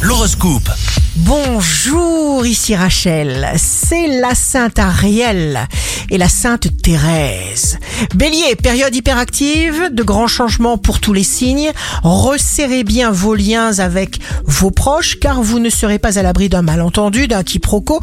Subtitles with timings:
[0.00, 0.70] L'horoscope.
[1.16, 3.52] Bonjour, ici Rachel.
[3.56, 5.68] C'est la Sainte Ariel
[6.08, 7.78] et la Sainte Thérèse.
[8.14, 11.70] Bélier, période hyperactive, de grands changements pour tous les signes.
[12.02, 16.62] Resserrez bien vos liens avec vos proches car vous ne serez pas à l'abri d'un
[16.62, 18.00] malentendu, d'un quiproquo.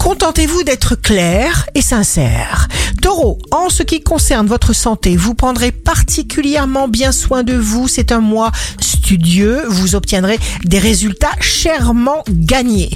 [0.00, 2.66] Contentez-vous d'être clair et sincère.
[3.00, 7.88] Taureau, en ce qui concerne votre santé, vous prendrez particulièrement bien soin de vous.
[7.88, 9.62] C'est un mois studieux.
[9.68, 12.90] Vous obtiendrez des résultats chèrement gagnés.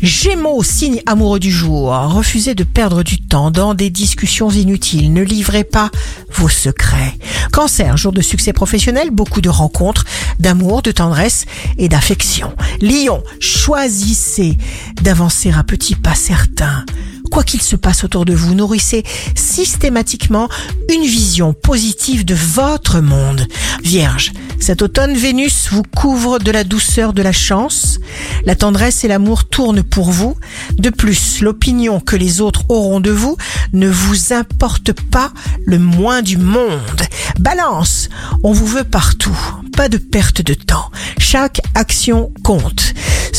[0.00, 1.90] Gémeaux, signe amoureux du jour.
[1.90, 5.12] Refusez de perdre du temps dans des discussions inutiles.
[5.12, 5.90] Ne livrez pas
[6.32, 7.18] vos secrets.
[7.52, 10.04] Cancer, jour de succès professionnel, beaucoup de rencontres,
[10.40, 11.44] d'amour, de tendresse
[11.78, 12.52] et d'affection.
[12.80, 14.56] Lion, choisissez
[15.02, 16.84] d'avancer à petits pas certains.
[17.32, 19.04] Quoi qu'il se passe autour de vous, nourrissez
[19.34, 20.50] systématiquement
[20.92, 23.46] une vision positive de votre monde.
[23.82, 27.98] Vierge, cet automne, Vénus vous couvre de la douceur de la chance.
[28.44, 30.36] La tendresse et l'amour tournent pour vous.
[30.74, 33.38] De plus, l'opinion que les autres auront de vous
[33.72, 35.32] ne vous importe pas
[35.64, 37.02] le moins du monde.
[37.38, 38.10] Balance,
[38.42, 39.38] on vous veut partout.
[39.74, 40.90] Pas de perte de temps.
[41.16, 42.91] Chaque action compte.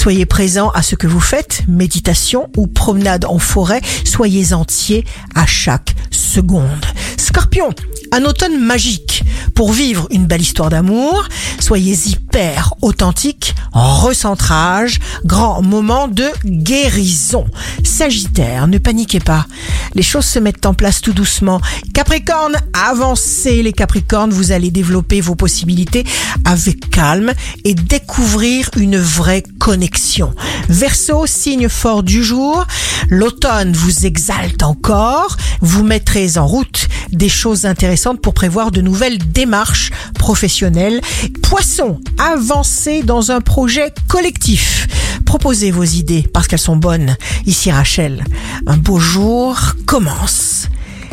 [0.04, 5.46] Soyez présent à ce que vous faites, méditation ou promenade en forêt, soyez entier à
[5.46, 6.86] chaque seconde.
[7.16, 7.70] Scorpion,
[8.12, 9.24] un automne magique
[9.56, 11.28] pour vivre une belle histoire d'amour.
[11.60, 17.46] Soyez hyper authentique, recentrage, grand moment de guérison.
[17.84, 19.48] Sagittaire, ne paniquez pas.
[19.96, 21.62] Les choses se mettent en place tout doucement.
[21.94, 26.04] Capricorne, avancez les Capricornes, vous allez développer vos possibilités
[26.46, 27.32] avec calme
[27.64, 30.34] et découvrir une vraie connexion.
[30.68, 32.68] Verseau, signe fort du jour,
[33.08, 39.20] l'automne vous exalte encore, vous mettrez en route des choses intéressantes pour prévoir de nouvelles
[39.20, 41.00] démarches professionnelles.
[41.42, 44.86] Poisson, avancez dans un projet collectif.
[45.26, 47.16] Proposez vos idées parce qu'elles sont bonnes.
[47.46, 48.26] Ici Rachel,
[48.68, 50.68] un beau jour commence.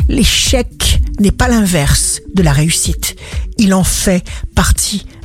[0.09, 3.15] L'échec n'est pas l'inverse de la réussite.
[3.57, 4.25] Il en fait
[4.55, 5.05] partie